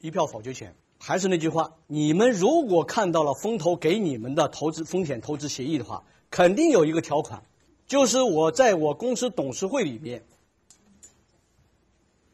[0.00, 7.42] 一票否决权，还是那句话，你们如果看到了风投给你们的投资风险投资协议的话，肯定有一个条款，
[7.86, 10.24] 就是我在我公司董事会里面，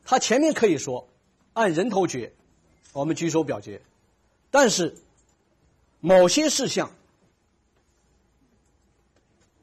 [0.05, 1.09] 他前面可以说
[1.55, 2.35] 按人头决，
[2.93, 3.81] 我们举手表决，
[4.51, 4.95] 但是
[6.01, 6.91] 某些事项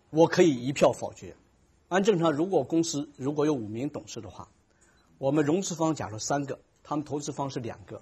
[0.09, 1.35] 我可以一票否决。
[1.89, 4.47] 按正常，如果公司如果有五名董事的话，
[5.19, 6.57] 我们融资方假如三个。
[6.83, 8.01] 他们投资方是两个，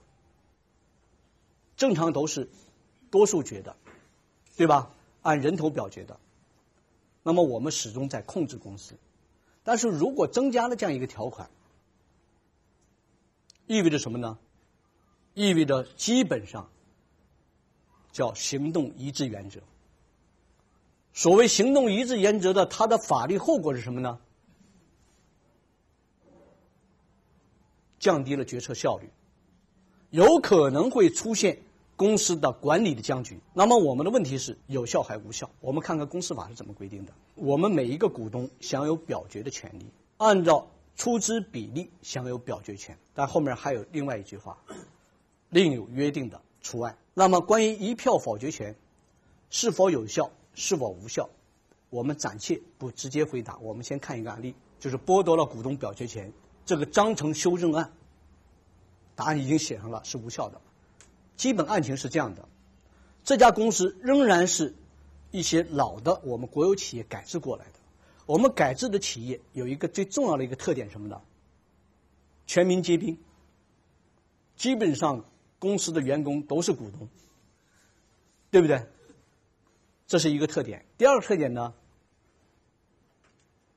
[1.78, 2.50] 正常都是
[3.12, 3.76] 多数决的，
[4.58, 4.92] 对吧？
[5.22, 6.18] 按人头表决的。
[7.24, 8.96] 那么我们始终在控制公司，
[9.64, 11.50] 但是如果增加了这样一个条款，
[13.68, 14.38] 意味着什么呢？
[15.34, 16.70] 意味着基本上
[18.12, 19.60] 叫行动一致原则。
[21.14, 24.20] 所谓行动一致原则的，它的法律后果是什么呢？
[28.00, 29.10] 降低了决策效率，
[30.10, 31.60] 有可能会出现
[31.96, 33.40] 公司的管理的僵局。
[33.54, 35.50] 那么我们的问题是有效还无效？
[35.60, 37.14] 我们看看公司法是怎么规定的。
[37.36, 39.86] 我们每一个股东享有表决的权利，
[40.18, 42.98] 按照出资比例享有表决权。
[43.14, 44.58] 但后面还有另外一句话，
[45.50, 46.98] 另有约定的除外。
[47.14, 48.74] 那么关于一票否决权
[49.50, 51.30] 是否有效、是否无效，
[51.90, 53.58] 我们暂且不直接回答。
[53.58, 56.32] 我们先看一个案例，就是剥夺了股东表决权。
[56.70, 57.92] 这个章程修正案，
[59.16, 60.62] 答案已经写上了，是无效的。
[61.36, 62.48] 基本案情是这样的：
[63.24, 64.76] 这家公司仍然是
[65.32, 67.72] 一些老的我们国有企业改制过来的。
[68.28, 71.20] 我们改制的企业有一个最重要的一个特点什么呢？
[72.46, 73.18] 全民皆兵，
[74.56, 75.26] 基本上
[75.58, 77.10] 公司的员工都是股东，
[78.52, 78.86] 对不对？
[80.06, 80.86] 这是一个特点。
[81.00, 81.74] 第二个特点呢，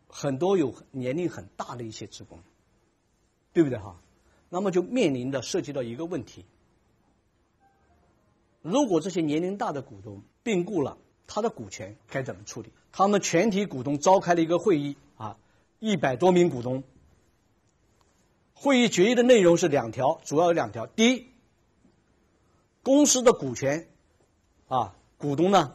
[0.08, 2.38] 很多有年龄很大的一些职工。
[3.52, 3.96] 对不对哈？
[4.48, 6.44] 那么就面临的涉及到一个问题：
[8.60, 12.70] 如果这些年龄大的股东并故了，他的股权该怎么处理？
[12.92, 15.38] 他们全体股东召开了一个会议啊，
[15.78, 16.84] 一百多名股东。
[18.52, 21.26] 会议决议的内容是两条，主要有两条：第一，
[22.82, 23.88] 公司的股权
[24.68, 25.74] 啊，股东呢，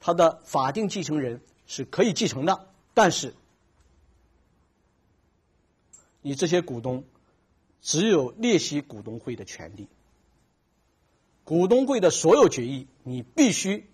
[0.00, 3.34] 他的法定继承人是可以继承的，但是
[6.20, 7.04] 你这些股东。
[7.80, 9.88] 只有列席股东会的权利。
[11.44, 13.88] 股东会的所有决议，你必须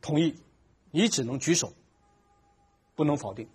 [0.00, 0.34] 同意，
[0.90, 1.72] 你只能举手，
[2.96, 3.48] 不能否定。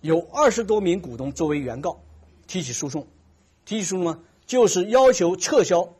[0.00, 2.00] 有二十多名股东作为原告
[2.46, 3.08] 提起诉讼，
[3.64, 5.94] 提起诉讼呢，就是要求撤销，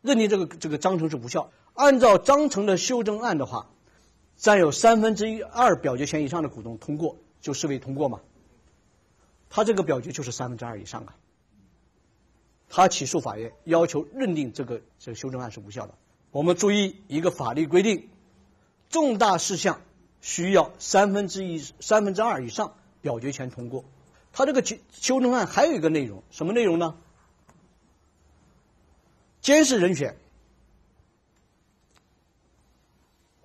[0.00, 1.52] 认定这个这个章程是无效。
[1.74, 3.70] 按照章程的修正案的话，
[4.36, 8.20] 占有三分之一二表决权以上的股东通过就视为通过嘛？
[9.48, 11.14] 他这个表决就是三分之二以上啊。
[12.74, 15.92] 他起诉法院，要求认定这个这个修正案是无效的。
[16.30, 18.08] 我们注意一个法律规定，
[18.88, 19.82] 重大事项
[20.22, 23.84] 需要三分之一、三分之二以上表决权通过。
[24.32, 26.96] 他这个修修正案还有一个内容，什么内容呢？
[29.42, 30.16] 监事人选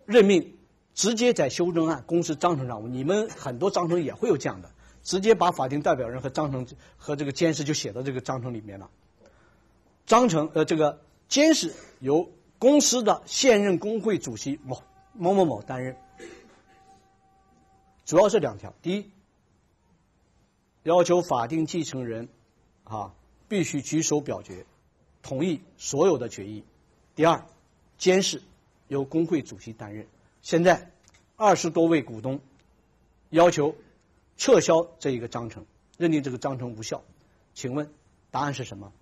[0.06, 0.56] 任命
[0.94, 4.72] 直接在修正案公司章程上，你们很多章程也会有这样的，
[5.04, 6.66] 直接把法定代表人和章程
[6.96, 8.90] 和这个监事就写到这个章程里面了。
[10.08, 14.82] 章程呃，这个监事由公司的现任工会主席某
[15.12, 15.98] 某某某担任，
[18.06, 19.12] 主要是两条：第一，
[20.84, 22.30] 要求法定继承人
[22.86, 23.14] 啊
[23.50, 24.66] 必须举手表决，
[25.22, 26.64] 同意所有的决议；
[27.14, 27.46] 第二，
[27.98, 28.42] 监事
[28.88, 30.08] 由工会主席担任。
[30.42, 30.90] 现在
[31.36, 32.40] 二十多位股东
[33.30, 33.76] 要求
[34.38, 35.66] 撤销这一个章程，
[35.98, 37.04] 认定这个章程无效，
[37.54, 37.92] 请问
[38.32, 38.94] 答案是什么？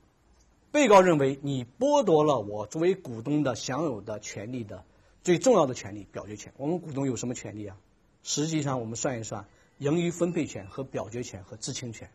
[0.75, 4.83] 被告认为你剥夺了我作为股东的享有的权利的
[5.24, 6.54] 最重要的权利——表决权。
[6.57, 7.77] 我们股东有什么权利啊？
[8.24, 12.12] 实际上，我们算一算，盈余分配权和表决权和知情权，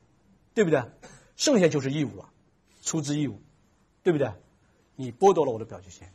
[0.53, 0.85] 对不对？
[1.37, 2.29] 剩下就是义务了，
[2.83, 3.41] 出资义务，
[4.03, 4.31] 对不对？
[4.95, 6.13] 你剥夺了我的表决权。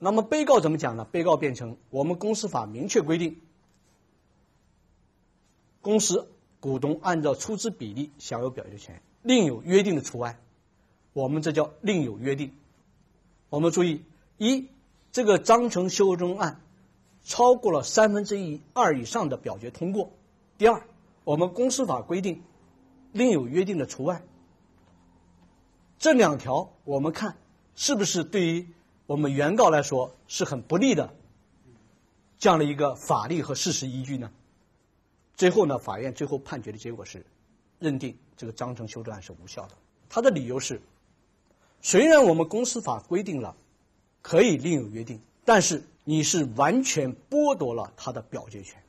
[0.00, 1.04] 那么被告怎么讲呢？
[1.04, 3.40] 被告辩称，我们公司法明确规定，
[5.80, 6.28] 公司
[6.58, 10.40] 股东按照出资比例享有表决权，另有约定的除外。
[11.18, 12.52] 我们这叫另有约定。
[13.48, 14.04] 我们注意，
[14.36, 14.68] 一，
[15.10, 16.60] 这个章程修正案
[17.24, 20.12] 超过了三分之一二以上的表决通过；
[20.58, 20.86] 第二，
[21.24, 22.44] 我们公司法规定
[23.10, 24.22] 另有约定的除外。
[25.98, 27.36] 这两条，我们看
[27.74, 28.68] 是不是对于
[29.06, 31.16] 我们原告来说是很不利的
[32.38, 34.30] 这样的一个法律和事实依据呢？
[35.34, 37.26] 最后呢，法院最后判决的结果是
[37.80, 39.74] 认定这个章程修正案是无效的。
[40.08, 40.80] 他的理由是，
[41.80, 43.56] 虽然我们公司法规定了
[44.22, 48.82] 可以另有约定，但是你是完全剥夺了他的表决权。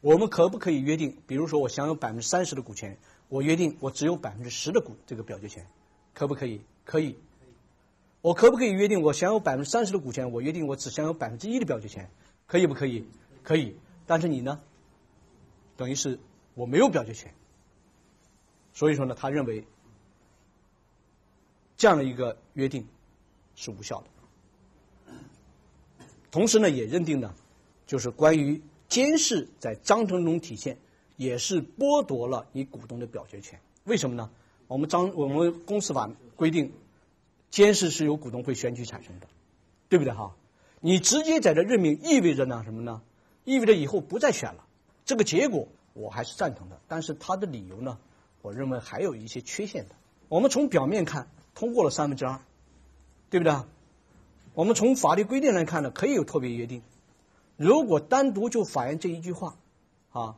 [0.00, 1.16] 我们可不可以约定？
[1.26, 2.96] 比如说，我享有百分之三十的股权。
[3.28, 5.66] 我约定，我只有百分之十的股这个表决权，
[6.14, 6.60] 可不可以？
[6.84, 7.16] 可以。
[8.20, 10.30] 我可不可以约定，我享有百分之三十的股权？
[10.32, 12.08] 我约定，我只享有百分之一的表决权，
[12.46, 13.04] 可以不可以？
[13.42, 13.76] 可以。
[14.06, 14.60] 但是你呢？
[15.76, 16.18] 等于是
[16.54, 17.34] 我没有表决权。
[18.72, 19.66] 所以说呢，他认为
[21.78, 22.86] 这样的一个约定
[23.54, 25.14] 是无效的。
[26.30, 27.34] 同时呢，也认定呢，
[27.86, 30.76] 就是关于监事在章程中体现。
[31.16, 34.30] 也是剥夺了你股东的表决权，为什么呢？
[34.68, 36.72] 我们章我们公司法规定，
[37.50, 39.26] 监事是由股东会选举产生的，
[39.88, 40.36] 对不对哈？
[40.80, 43.02] 你直接在这任命，意味着呢什么呢？
[43.42, 44.64] 意味着以后不再选了。
[45.04, 47.98] 这个结果我还是赞同的，但是他的理由呢，
[48.40, 49.96] 我认为还有一些缺陷的。
[50.28, 51.28] 我们从表面看，
[51.58, 52.38] 通过了三分之二，
[53.30, 53.52] 对不对？
[54.54, 56.82] 我们从法律规定来看呢，可以有特别约定。
[57.56, 59.56] 如果单独就法院这一句话，
[60.12, 60.36] 啊。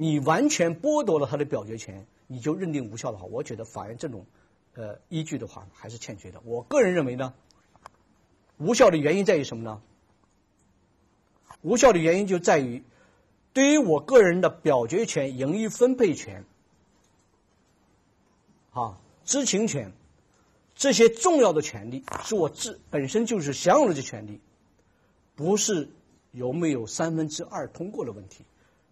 [0.00, 4.24] 你完全剥夺了他的表决权，你就认定无效的话，我觉得法院这种，
[4.74, 6.40] 呃，依据的话还是欠缺的。
[6.44, 7.34] 我个人认为呢，
[8.58, 9.82] 无效的原因在于什么呢？
[11.62, 12.84] 无效的原因就在于，
[13.52, 16.44] 对于我个人的表决权、盈余分配权、
[18.70, 19.92] 啊知情权
[20.78, 24.40] 这些重要的权利，是我自本身就是享有的这权利，
[25.34, 25.90] 不是
[26.30, 28.44] 有没有三分之二通过的问题。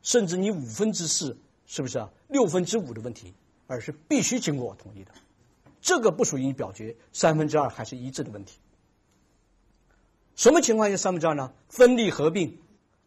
[0.03, 2.11] 甚至你五分之四是不是啊？
[2.27, 3.33] 六分之五的问题，
[3.69, 5.13] 而是必须经过我同意的，
[5.81, 8.59] 这个不属于你表决三分之二还是一致的问题。
[10.35, 11.53] 什么情况下三分之二呢？
[11.69, 12.59] 分立合并、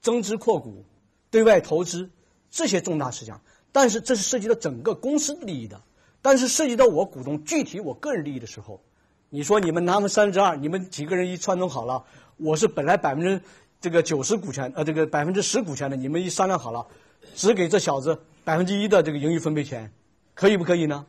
[0.01, 0.85] 增资扩股、
[1.29, 2.09] 对外投资
[2.49, 3.41] 这些重大事项，
[3.73, 5.81] 但是这是涉及到整个公司利益的。
[6.21, 8.81] 但是涉及到我股东具体我个人利益的时候，
[9.29, 12.03] 你说你们拿了三分之二，你们几个人一串通好了，
[12.37, 13.41] 我是本来百分之。
[13.81, 16.85] 这个九十股权，呃，这个百分之十股权的，你们一商量好了，
[17.33, 19.89] 只给这小子百分之一的这个盈余分配权，
[20.33, 21.05] 可以不可以呢？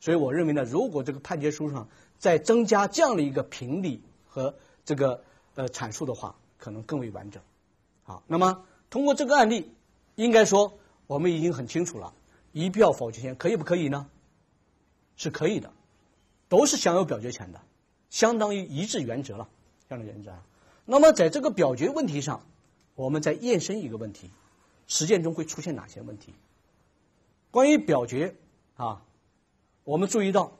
[0.00, 1.86] 所以我认为呢，如果这个判决书上
[2.18, 4.54] 再增加这样的一个评理和
[4.86, 5.22] 这个
[5.56, 7.42] 呃阐述的话，可能更为完整。
[8.02, 9.70] 好，那么通过这个案例，
[10.14, 12.14] 应该说我们已经很清楚了，
[12.52, 14.08] 一票否决权可以不可以呢？
[15.16, 15.72] 是可以的，
[16.48, 17.60] 都是享有表决权的，
[18.08, 19.48] 相当于一致原则了，
[19.88, 20.44] 这样的原则啊。
[20.84, 22.46] 那么，在这个表决问题上，
[22.94, 24.30] 我们再延伸一个问题：
[24.86, 26.32] 实践中会出现哪些问题？
[27.50, 28.34] 关于表决
[28.76, 29.04] 啊，
[29.84, 30.52] 我们注意到，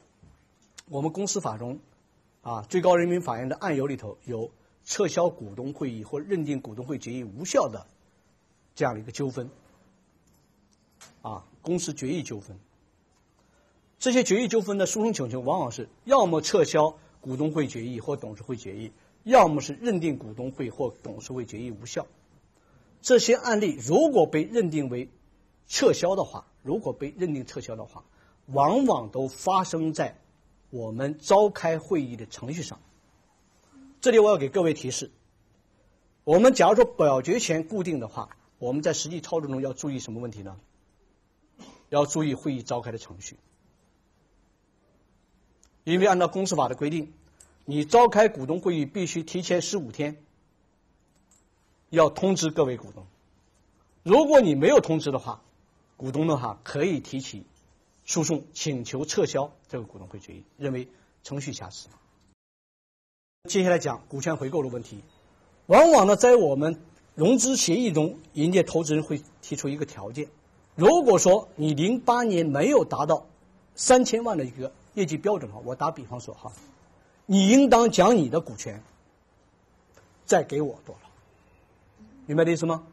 [0.87, 1.79] 我们公司法中
[2.43, 4.51] 啊，最高人民法院的案由里头有
[4.85, 7.87] 撤销股东会议或认定股东会决议无效的
[8.75, 9.49] 这样的一个纠纷
[11.29, 12.59] 啊，公司决议纠纷。
[13.99, 18.93] 这些决议纠纷的诉讼请求往往是要么撤销股东会决议或董事会决议。
[19.25, 22.07] 要么是认定股东会或董事会决议无效，
[23.03, 25.11] 这些案例如果被认定为
[25.67, 28.05] 撤销的话，如果被认定撤销的话，
[28.47, 30.17] 往往都发生在
[30.71, 32.81] 我们召开会议的程序上。
[34.01, 35.11] 这里我要给各位提示：
[36.25, 40.57] 我们假如说表决权固定的话，我们在实际操作中要注意什么问题呢？
[41.89, 43.37] 要注意会议召开的程序，
[45.85, 47.13] 因为按照公司法的规定。
[47.71, 50.17] 你召开股东会议必须提前十五天，
[51.91, 53.07] 要通知各位股东。
[54.03, 55.43] 如果你没有通知的话，
[55.99, 57.45] 股东的话可以提起
[58.07, 60.89] 诉讼，请求撤销这个股东会决议，认为
[61.23, 61.89] 程序瑕疵。
[63.51, 65.05] 接下来讲股权回购的问题，
[65.67, 66.81] 往往呢在我们
[67.15, 70.31] 融资协议中，人家投资人会提出一个条件：
[70.79, 73.27] 如果说你零八年没有达到
[73.75, 76.53] 三千万的一个业绩标准的话，我打比方说哈。
[77.27, 78.81] 你应当将你的股权
[80.25, 81.09] 再给我多少？
[82.27, 82.85] 明白的意思吗？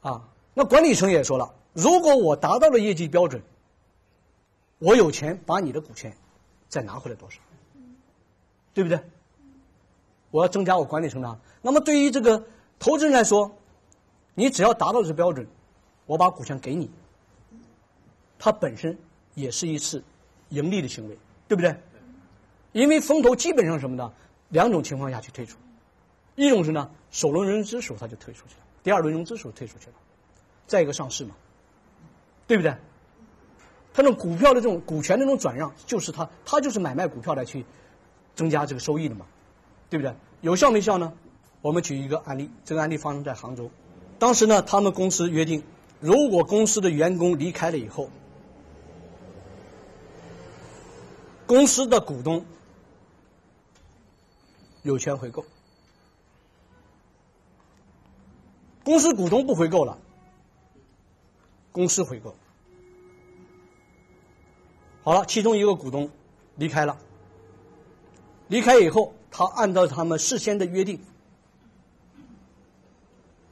[0.00, 0.24] 啊，
[0.54, 3.42] 那管理层也说了，如果我达到了业绩标准，
[4.78, 6.16] 我有钱把你的股权
[6.70, 7.38] 再拿回来多少？
[8.72, 8.98] 对不对？
[10.30, 11.38] 我要增加我管理层的。
[11.60, 12.42] 那么对于这个
[12.78, 13.52] 投资人来说，
[14.34, 15.46] 你只要达到这标准，
[16.08, 16.90] 我把股权给你，
[18.40, 18.98] 它本身
[19.34, 20.02] 也是一次
[20.48, 21.76] 盈利的行为，对不对？
[22.72, 24.12] 因为风投基本上什么呢？
[24.48, 25.58] 两种情况下去退出，
[26.34, 29.94] 一种是呢，首轮融资时候他就退出去了，第二轮融资时候退出去了，
[30.66, 31.34] 再一个上市嘛，
[32.46, 32.74] 对不对？
[33.92, 37.66] 他那种股票的这种股权的这种转让，就是他他就是买卖股票来去
[38.34, 39.26] 增加这个收益的嘛，
[39.90, 40.14] 对不对？
[40.40, 41.12] 有效没效呢？
[41.60, 43.70] 我们举一个案例，这个案例发生在杭州，
[44.18, 45.64] 当时呢，他们公司约定，
[46.00, 48.08] 如果公司的员工离开了以后，
[51.46, 52.44] 公司的股东
[54.82, 55.44] 有权回购，
[58.84, 59.98] 公司股东不回购了，
[61.72, 62.34] 公司回购。
[65.02, 66.10] 好了，其中一个股东
[66.56, 66.96] 离开了，
[68.46, 71.00] 离开以后，他按照他们事先的约定。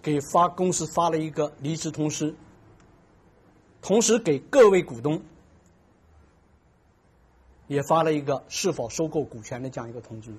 [0.06, 2.36] 给发公司发了一个离职通知，
[3.82, 5.20] 同时给各位股东
[7.66, 10.32] 也发了一个是否收购股权的这样一个通知。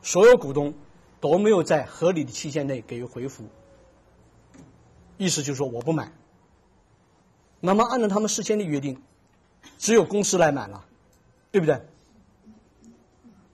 [0.00, 0.72] 所有股东
[1.20, 3.44] 都没有在合理的期限内给予回复，
[5.18, 6.10] 意思就是说我不买。
[7.60, 9.02] 那么按照他们事先的约定，
[9.76, 10.86] 只有公司来买了，
[11.52, 11.82] 对不对？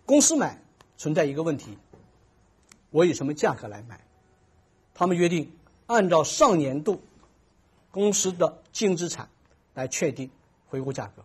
[0.07, 0.63] 公司买
[0.97, 1.77] 存在一个问题，
[2.91, 4.01] 我以什么价格来买？
[5.01, 5.51] 他们约定
[5.87, 7.01] 按照上年度
[7.91, 9.31] 公司的净资产
[9.73, 10.31] 来确定
[10.69, 11.25] 回购价格。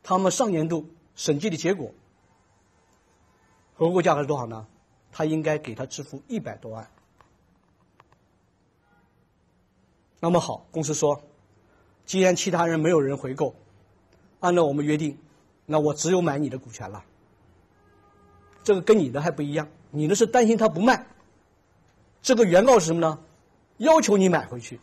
[0.00, 1.92] 他们上年度审计的结果，
[3.74, 4.64] 回购价格是多少呢？
[5.10, 6.88] 他应该给他支付一百多万。
[10.20, 11.20] 那么好，公司说，
[12.06, 13.56] 既然其他人没有人回购，
[14.38, 15.18] 按照我们约定，
[15.66, 17.04] 那我只有买你的股权了。
[18.62, 21.08] 这个跟你的还不一样，你的是担心他不卖。
[22.22, 23.18] 这个原告是什么呢？
[23.78, 24.78] 要求你买回去。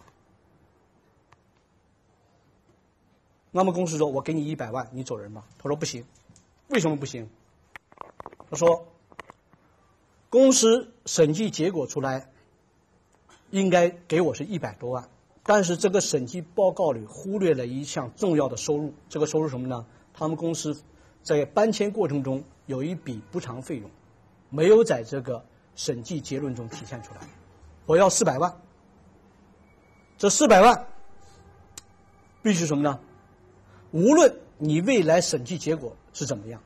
[3.52, 6.06] 那么公司说：“我给你一百万，你走人吧。”他说：“不行，
[6.68, 7.30] 为什么不行？”
[8.52, 8.88] 他说
[10.30, 12.30] ：“公司审计结果出来，
[13.52, 15.10] 应该给我是一百多万，
[15.44, 18.94] 但是这个审计报告里忽略了一项重要的收入。
[19.08, 19.86] 这个收入什么呢？
[20.14, 20.84] 他们公司
[21.24, 23.90] 在搬迁过程中有一笔补偿费用，
[24.50, 27.22] 没有在这个。”审计结论中体现出来，
[27.86, 28.54] 我要四百万。
[30.18, 30.88] 这四百万
[32.42, 33.00] 必须什么呢？
[33.92, 36.62] 无论你未来审计结果是怎么样，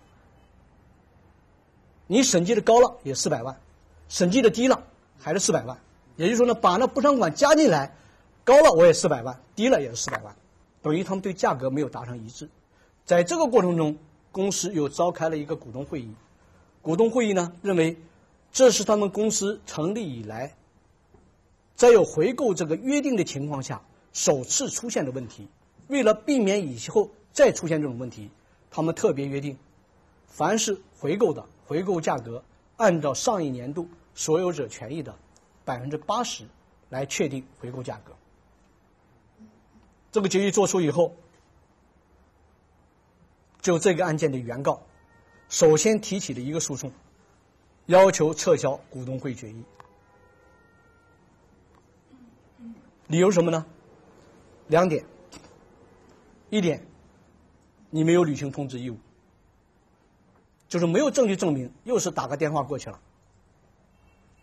[2.08, 3.56] 你审计的高了也四百万，
[4.10, 4.82] 审计的低了
[5.20, 5.78] 还是四百万。
[6.16, 7.96] 也就是说呢，把那补偿款加进来，
[8.44, 10.36] 高了我也四百万，低了也是四百万，
[10.82, 12.50] 等于他们对价格没有达成一致。
[13.06, 13.96] 在这个过程中，
[14.32, 16.12] 公司又召开了一个股东会议，
[16.82, 17.96] 股东会议呢认为。
[18.54, 20.56] 这是他们公司成立以来，
[21.76, 23.82] 在有回购这个约定的情况下
[24.14, 25.48] 首次出现的问题。
[25.88, 28.30] 为了避免以后再出现这种问题，
[28.70, 29.58] 他们特别约定，
[30.28, 32.44] 凡是回购的回购价格，
[32.78, 35.18] 按照上一年度所有者权益的
[35.66, 36.46] 百分之八十
[36.90, 38.14] 来确定回购价格。
[40.12, 41.16] 这个决议做出以后，
[43.62, 44.84] 就这个案件的原告
[45.50, 46.92] 首先提起了一个诉讼。
[47.88, 49.64] 要求撤销股东会决议，
[53.08, 53.66] 理由什么呢？
[54.68, 55.06] 两点。
[56.50, 56.86] 一点，
[57.90, 58.98] 你没有履行通知义务，
[60.68, 63.00] 就是没有证据证明，又是打个电话过去了。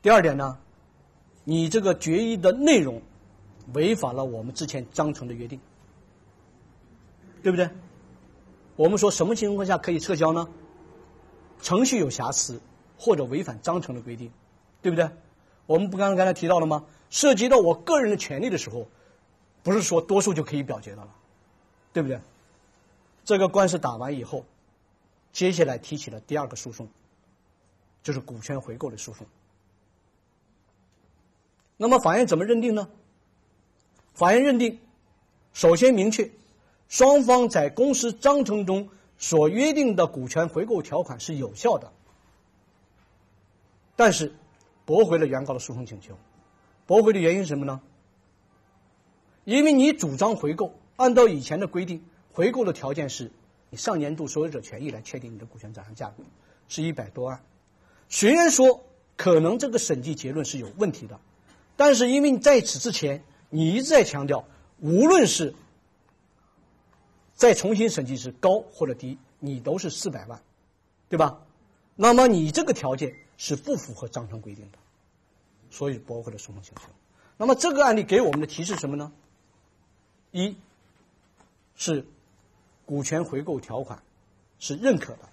[0.02, 0.58] 第二点呢，
[1.44, 3.00] 你这个决议的内容
[3.74, 5.60] 违反了我们之前章程的约定，
[7.44, 7.70] 对不对？
[8.74, 10.48] 我们说什么情况下可以撤销呢？
[11.62, 12.60] 程序有瑕疵。
[13.00, 14.30] 或者违反章程的规定，
[14.82, 15.08] 对不对？
[15.64, 16.84] 我们不刚刚才提到了吗？
[17.08, 18.86] 涉及到我个人的权利的时候，
[19.62, 21.08] 不是说多数就可以表决的了，
[21.94, 22.20] 对不对？
[23.24, 24.44] 这个官司打完以后，
[25.32, 26.88] 接下来提起了第二个诉讼，
[28.02, 29.26] 就是股权回购的诉讼。
[31.78, 32.90] 那么法院怎么认定呢？
[34.12, 34.78] 法院认定，
[35.54, 36.30] 首先明确，
[36.88, 41.92] 双方在公司章程中所约定的股权回购条款是有效的。
[44.00, 44.32] 但是，
[44.86, 46.16] 驳回了原告的诉讼请求。
[46.86, 47.82] 驳回的原因是什么呢？
[49.44, 52.02] 因为你主张回购，按照以前的规定，
[52.32, 53.30] 回购的条件是
[53.68, 56.24] 你上年度所有者权益来确定你的股权转让价格，
[56.66, 57.42] 是一百多万。
[58.08, 58.86] 虽然说
[59.18, 61.20] 可能这个审计结论是有问题的，
[61.76, 64.46] 但是因为你在此之前你一直在强调，
[64.78, 65.54] 无论是
[67.34, 70.40] 再重新审计是高或者低，你都是四百万，
[71.10, 71.42] 对吧？
[71.96, 73.14] 那么你这个条件。
[73.42, 74.78] 是不符合章程规定的，
[75.70, 76.82] 所以驳回了诉讼请求。
[77.38, 79.10] 那么这个案例给我们的提示什么呢？
[80.30, 80.58] 一，
[81.74, 82.04] 是
[82.84, 84.02] 股权回购条款
[84.58, 85.28] 是认可的，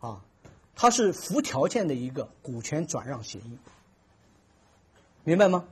[0.00, 0.24] 啊，
[0.74, 3.58] 它是附条件的一个股权转让协议，
[5.24, 5.68] 明白吗？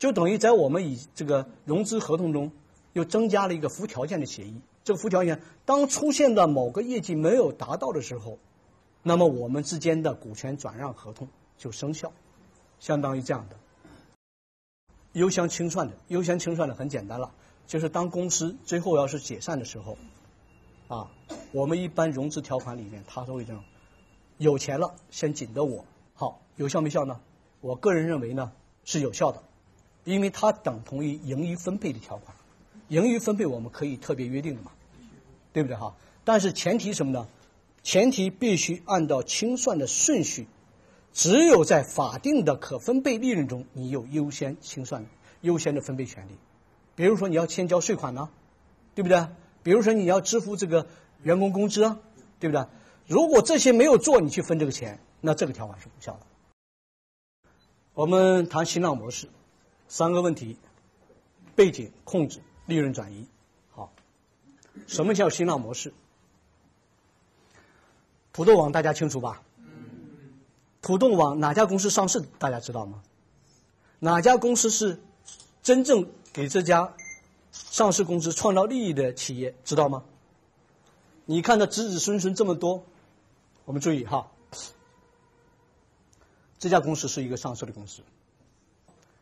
[0.00, 2.50] 就等于在我们以这个融资合同中
[2.92, 4.60] 又增加了一个附条件的协议。
[4.82, 8.40] 这个附条件，当出现的某个业绩没有达到的时候，
[9.02, 12.12] 那么我们之间的股权转让合同就生效，
[12.78, 13.56] 相当于这样的。
[15.12, 17.32] 优先清算的，优先清算的很简单了，
[17.66, 19.96] 就是当公司最后要是解散的时候，
[20.88, 21.10] 啊，
[21.52, 23.64] 我们一般融资条款里面它都会这样，
[24.38, 27.20] 有钱了先紧的我，好，有效没效呢？
[27.60, 28.52] 我个人认为呢
[28.84, 29.42] 是有效的。
[30.04, 32.34] 因为它等同于盈余分配的条款，
[32.88, 34.72] 盈余分配我们可以特别约定的嘛，
[35.52, 35.94] 对不对哈？
[36.24, 37.28] 但是前提什么呢？
[37.82, 40.46] 前提必须按照清算的顺序，
[41.12, 45.06] 只有在法定的可分配利润中，你有优先清算、
[45.40, 46.32] 优先的分配权利。
[46.94, 48.28] 比如说你要先交税款呢，
[48.94, 49.26] 对不对？
[49.62, 50.86] 比如说你要支付这个
[51.22, 51.98] 员工工资啊，
[52.38, 52.66] 对不对？
[53.06, 56.20] 如果这些没有做，你去分这个钱，那这个条款是无效的。
[57.94, 59.28] 我们谈新浪模式。
[59.88, 60.56] 三个问题：
[61.56, 63.26] 背景、控制、利润转移。
[63.70, 63.92] 好，
[64.86, 65.92] 什么叫新浪模式？
[68.40, 69.42] 土豆网大家清楚吧？
[70.80, 72.22] 土豆网哪家公司上市？
[72.38, 73.02] 大家知道吗？
[73.98, 74.98] 哪家公司是
[75.62, 76.94] 真正给这家
[77.52, 79.54] 上市公司创造利益的企业？
[79.62, 80.04] 知道吗？
[81.26, 82.82] 你看，他子子孙孙这么多，
[83.66, 84.30] 我们注意哈，
[86.58, 88.00] 这家公司是一个上市的公司。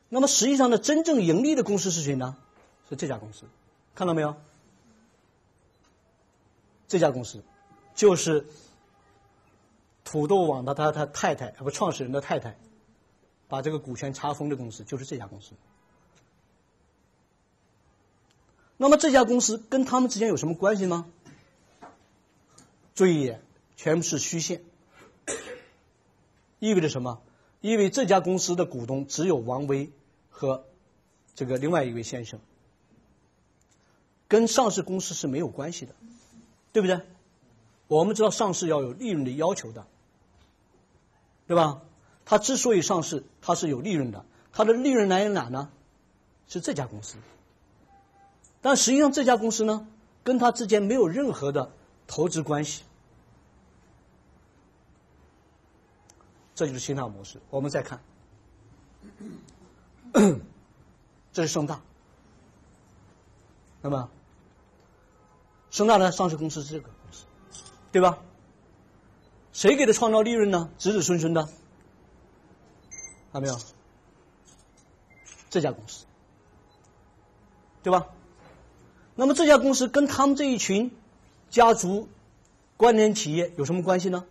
[0.08, 2.37] 那么实际上呢，真正盈利的公司是谁呢？
[2.88, 3.46] 是这家公司，
[3.96, 4.37] 看到没有？
[6.87, 7.42] 这家公司
[7.96, 8.46] 就是
[10.10, 12.56] 土豆网的他他太太，不创始人的太太，
[13.46, 15.52] 把这个股权查封的公司就是这家公司。
[18.78, 21.04] 那么这家公司跟他们之间有什么关系吗？
[22.94, 23.37] 注意，
[23.76, 24.62] 全部是虚线，
[26.59, 27.20] 意味着什么？
[27.61, 29.90] 意味这家公司的股东只有王威。
[30.30, 30.64] 和
[31.35, 32.38] 这个另外一位先生，
[34.28, 35.94] 跟上市公司是没有关系的，
[36.72, 37.00] 对不对？
[37.88, 39.85] 我们知道上市要有利润的要求的，
[41.48, 41.80] 对吧？
[42.24, 45.70] 它之所以上市，它是有利润的，它的利润来源哪呢？
[46.46, 47.16] 是这家公司。
[48.61, 49.88] 但实际上这家公司呢，
[50.24, 51.72] 跟它之间没有任何的
[52.06, 52.84] 投资关系。
[56.54, 57.40] 这就是新浪模式。
[57.50, 58.00] 我们再看。
[61.32, 61.80] 这是盛大，
[63.80, 64.11] 那么
[65.70, 67.24] 盛大的上市公司是这个公司，
[67.92, 68.18] 对吧？
[69.59, 70.71] 谁给他创造利润呢？
[70.79, 71.53] 子子孙孙的，看
[73.33, 73.59] 到没有？
[75.51, 76.07] 这家公司，
[77.83, 78.07] 对吧？
[79.16, 80.92] 那么这家公司跟他们这一群
[81.51, 82.09] 家族
[82.77, 84.25] 关联企业有什么关系呢？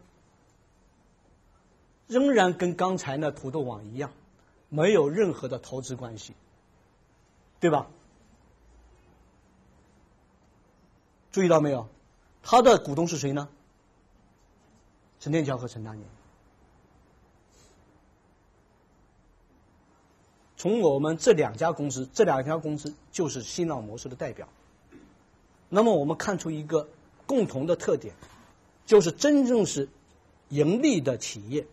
[2.07, 4.13] 仍然跟刚才那土豆网一样。
[4.69, 6.31] 没有任何的投资关系，
[7.59, 7.87] 对吧？
[11.33, 11.89] 注意到没有？
[12.43, 13.49] 他的股东是谁呢？
[15.19, 16.07] 陈天桥和陈大年。
[20.55, 24.47] 从我们这两家公司，这两家公司就是新浪模式的代表。
[25.69, 26.89] 那么我们看出一个
[27.25, 28.15] 共同的特点，
[28.85, 29.89] 就是真正是
[30.49, 31.67] 盈利的企业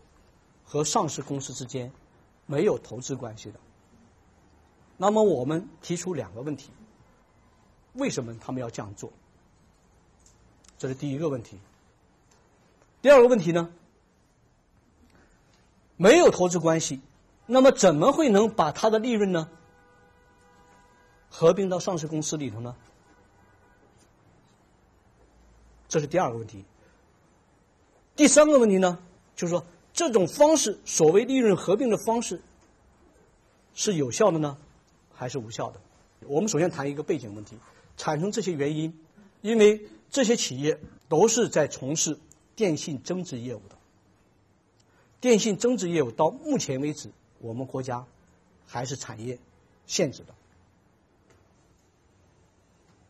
[0.65, 1.93] 和上市公司之间。
[2.47, 3.59] 没有投资关系的，
[4.99, 6.69] 那么我们提出两个问题：
[7.95, 9.11] 为什么他们要这样做？
[10.77, 11.59] 这是第一个问题。
[13.05, 13.71] 第二个问题呢？
[15.99, 17.03] 没有投资关系，
[17.45, 19.51] 那么怎么会能把它的利润呢
[21.29, 22.75] 合并到上市公司里头呢？
[25.87, 26.65] 这是第二个问题。
[28.17, 28.99] 第三个问题呢，
[29.37, 29.67] 就是说。
[29.93, 32.41] 这种方式，所谓利润合并的方式，
[33.75, 34.57] 是有效的呢，
[35.13, 35.81] 还是无效的？
[36.27, 37.59] 我们首先谈一个背景问题：
[37.99, 38.99] 产生这些原因，
[39.43, 42.19] 因为这些企业都是在从事
[42.57, 43.77] 电信增值业务的。
[45.21, 48.05] 电信增值业务到目前为止，我们国家
[48.67, 49.39] 还是产业
[49.87, 50.35] 限制的。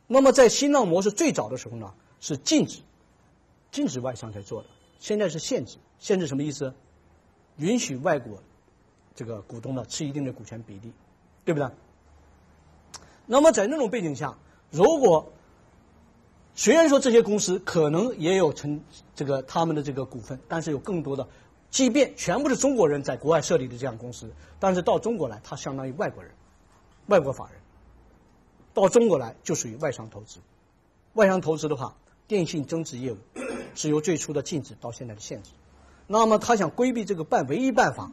[0.06, 2.82] 那么，在新浪模式最早的时候呢，是禁止
[3.72, 4.68] 禁止外商在做的。
[5.00, 6.74] 现在是限制，限制什么意思？
[7.56, 8.42] 允许外国
[9.14, 10.92] 这个股东呢持一定的股权比例，
[11.44, 11.68] 对不对？
[13.26, 14.36] 那么在那种背景下，
[14.70, 15.32] 如果
[16.54, 18.80] 虽然说这些公司可能也有成
[19.14, 21.26] 这个他们的这个股份，但是有更多的，
[21.70, 26.32] 即便全部是中国人在国外设立的这样公司，但是到中国来，它相当于外国人，
[27.06, 27.60] 外国法人。
[28.72, 30.40] 到中国来就属于外商投资。
[31.12, 33.18] 外商投资的话，电信增值业务
[33.76, 35.50] 是由最初的禁止到现在的限制。
[36.06, 38.10] 那么他想规避这个办，唯一办法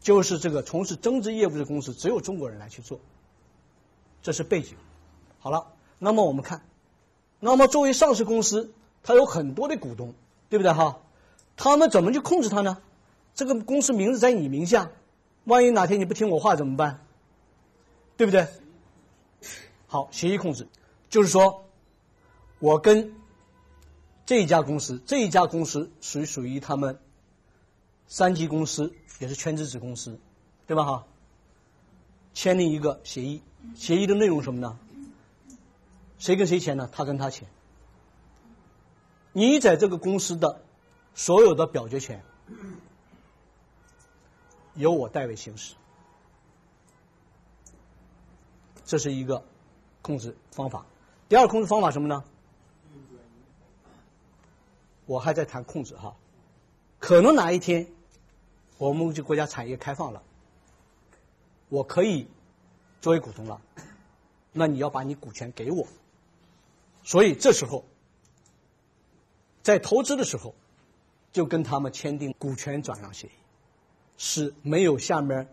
[0.00, 2.98] 就是这个从事增值业务的公司只有中国人来去做，
[4.22, 4.76] 这是背景。
[5.38, 6.62] 好了，那么我们看，
[7.40, 8.72] 那么作为上市公司，
[9.02, 10.14] 它有很多的股东，
[10.48, 11.00] 对不对哈？
[11.56, 12.78] 他们怎么去控制它呢？
[13.34, 14.90] 这个公司名字在你名下，
[15.44, 17.04] 万一哪天你不听我话怎么办？
[18.16, 18.46] 对不对？
[19.86, 20.68] 好，协议控制
[21.08, 21.64] 就是说，
[22.58, 23.14] 我跟
[24.26, 26.98] 这一家公司，这一家公司属于属于他们
[28.06, 30.18] 三级公司，也是全资子公司，
[30.66, 30.84] 对吧？
[30.84, 31.06] 哈，
[32.34, 33.42] 签订一个协议，
[33.74, 34.78] 协议的内容什么呢？
[36.20, 36.88] 谁跟谁签呢？
[36.92, 37.48] 他跟他签。
[39.32, 40.62] 你在这个公司的
[41.14, 42.22] 所有的表决权
[44.74, 45.74] 由我代为行使，
[48.84, 49.44] 这是一个
[50.02, 50.84] 控制方法。
[51.28, 52.22] 第二控制方法什么呢？
[55.06, 56.16] 我还在谈控制哈，
[56.98, 57.88] 可能哪一天
[58.78, 60.22] 我们这国家产业开放了，
[61.68, 62.28] 我可以
[63.00, 63.60] 作为股东了，
[64.52, 65.86] 那你要把你股权给我。
[67.10, 67.84] 所以这时候，
[69.64, 70.54] 在投资的时候，
[71.32, 73.30] 就跟他们签订股权转让协议，
[74.16, 75.48] 是没有下面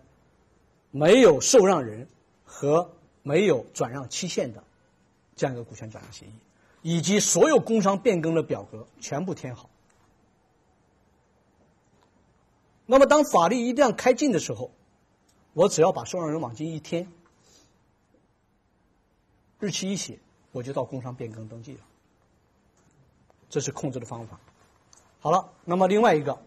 [0.91, 2.07] 没有受让人
[2.45, 2.93] 和
[3.23, 4.63] 没有转让期限的
[5.35, 6.33] 这样一个股权转让协议，
[6.83, 9.67] 以及所有工商变更的表格全部填好。
[12.85, 14.69] 那么，当法律一旦开禁的时候，
[15.53, 17.11] 我只要把受让人往进一填，
[19.57, 20.19] 日期一写。
[20.51, 21.81] 我就到工商变更登记了，
[23.49, 24.39] 这是控制的方法。
[25.19, 26.39] 好了，那么另外一个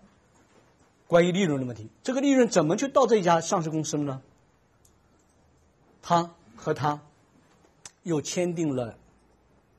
[1.06, 4.22] 关于利润的问题，这个利润怎么去到这家上市公司了呢？
[6.02, 7.00] 他和他
[8.02, 8.96] 又签订了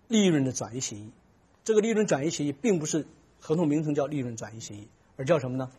[0.08, 1.12] 利润的转移协议。
[1.64, 3.08] 这个利润转移协议并不是
[3.40, 5.72] 合同名称叫利润转移协议，而叫什么呢？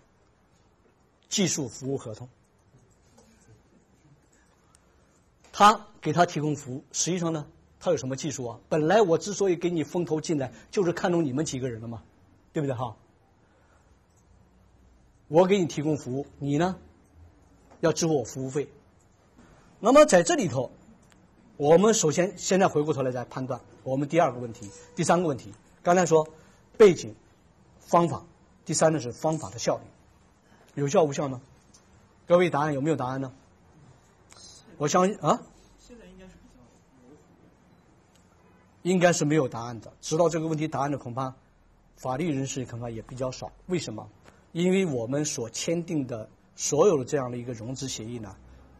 [1.28, 2.28] 技术服务合同。
[5.52, 7.46] 他给他提供服务，实际上呢？
[7.84, 8.60] 他有什么技术啊？
[8.68, 12.04] 本来我之所以给你风投进来，就是看中你们几个人了嘛，
[12.52, 12.94] 对不对哈？
[15.26, 16.76] 我给你提供服务，你呢
[17.80, 18.68] 要支付我服务费。
[19.80, 20.70] 那么在这里头，
[21.56, 25.52] 我们首先现在回过头来再判断我们第二个问题、第三个问题。
[25.82, 26.28] 刚才说
[26.76, 27.16] 背景、
[27.80, 28.24] 方法，
[28.64, 29.82] 第三呢是方法的效率，
[30.76, 31.40] 有效无效呢？
[32.28, 33.32] 各位答案有没有答案呢？
[34.78, 35.42] 我相信啊。
[38.82, 39.92] 应该是没有答案的。
[40.00, 41.34] 知道这个问题答案的恐怕
[41.96, 43.52] 法律人士恐怕也比较少。
[43.66, 44.08] 为什么？
[44.52, 48.36] 因为我们所签订的所有的这样的一个融资协议呢，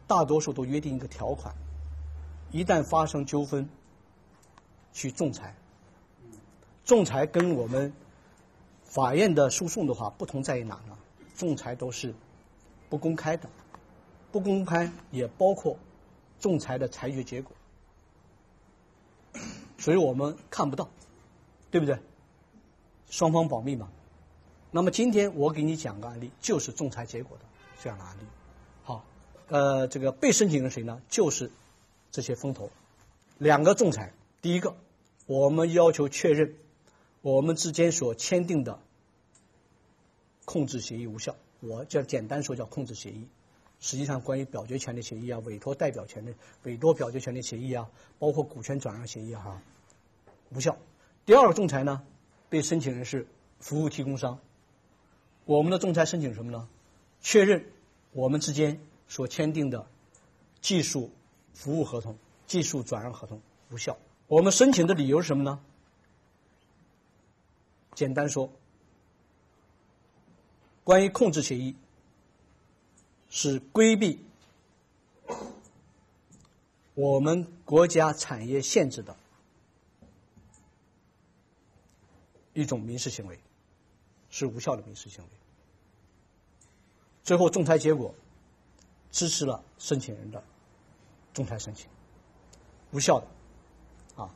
[0.07, 1.55] 大多数都约定一个条款：
[2.51, 3.67] 一旦发生纠纷，
[4.91, 5.55] 去仲裁。
[6.85, 7.93] 仲裁跟我们
[8.83, 10.97] 法院的诉讼的话不同在于哪呢？
[11.35, 12.13] 仲裁都是
[12.89, 13.49] 不公开的，
[14.31, 15.77] 不公开也包括
[16.39, 17.55] 仲裁的裁决结果。
[19.83, 20.87] 所以我们看不到，
[21.69, 21.99] 对不对？
[23.09, 23.89] 双方保密嘛。
[24.71, 27.43] 那么今天我给你讲个案例，就是仲裁结果的
[27.81, 28.21] 这样的案例。
[28.83, 29.03] 好，
[29.49, 31.01] 呃，这个被申请人谁呢？
[31.09, 31.51] 就是
[32.11, 32.69] 这些风投。
[33.37, 34.73] 两个仲裁，第一个，
[35.25, 36.55] 我们要求确认
[37.21, 38.79] 我们之间所签订的
[40.45, 41.35] 控制协议无效。
[41.59, 43.27] 我叫简单说叫控制协议。
[43.83, 49.61] 实际上，关于表决权的协议啊，委托代表权的委托表决权的协议啊，包括股权转让协议哈。
[50.51, 50.77] 无效。
[51.25, 52.01] 第二个仲裁呢，
[52.47, 53.27] 被申请人是
[53.59, 54.39] 服务提供商。
[55.43, 56.69] 我们的仲裁申请什么呢？
[57.19, 57.65] 确认
[58.13, 59.85] 我们之间所签订的
[60.61, 61.11] 技术
[61.53, 62.17] 服务合同、
[62.47, 63.97] 技术转让合同无效。
[64.27, 65.59] 我们申请的理由是什么呢？
[67.95, 68.49] 简单说，
[70.85, 71.75] 关于控制协议
[73.35, 74.23] 是规避
[76.93, 79.17] 我们国家产业限制的。
[82.53, 83.39] 一种民事行为
[84.29, 85.29] 是无效的民事行为。
[87.23, 88.13] 最后仲裁结果
[89.09, 90.43] 支持了申请人的
[91.33, 91.89] 仲裁申请，
[92.91, 94.29] 无效的啊。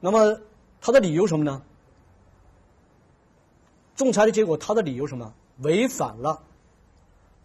[0.00, 0.40] 那么
[0.80, 1.62] 他的理由什么呢？
[3.94, 5.34] 仲裁的结果，他的理由什么？
[5.58, 6.42] 违反了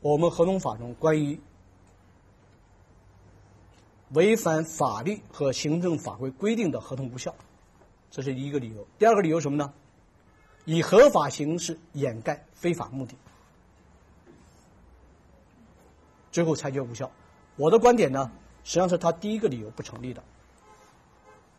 [0.01, 1.39] 我们合同法中关于
[4.11, 7.33] 违反法律和行政法规规定的合同无效。
[8.09, 8.87] 这是一个理由。
[8.97, 9.73] 第二个理由什么呢？
[10.65, 13.15] 以合法形式掩盖非法目的，
[16.31, 17.11] 最后裁决无效。
[17.55, 18.31] 我的观点呢，
[18.63, 20.23] 实际上是他第一个理由不成立的。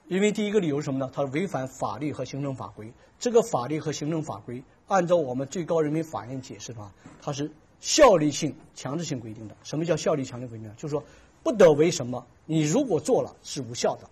[0.06, 1.10] 因为第一个理由是什么呢？
[1.12, 2.92] 他违反法律和行政法规。
[3.18, 9.56] 这个法律和行政法规，按照我们最高人民法院解释的话，它是效力性、强制性规定的。
[9.62, 10.74] 什么叫效力强制规定呢？
[10.76, 11.04] 就是说
[11.42, 14.08] 不得为什么，你如果做了是无效的，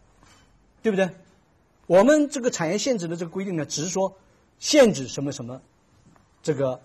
[0.82, 1.10] 对不对？
[1.86, 4.16] 我们这个产业限制的这个规定呢，只是说
[4.58, 5.62] 限制什么什么，
[6.42, 6.80] 这个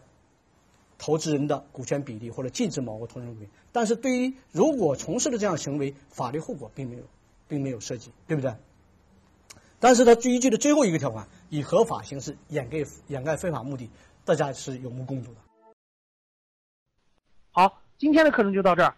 [0.98, 7.04] 投资人的股权比例或者禁止某个投资人股权，但是对于如果从事了这样行为，法律后果并没有，
[7.48, 8.54] 并没有涉及，对不对？
[9.80, 13.90] 但是它依据的最后一个条款，以合法形式掩盖掩盖非法目的，
[14.26, 15.40] 大家是有目共睹的。
[17.54, 18.96] 好，今天的课程就到这儿。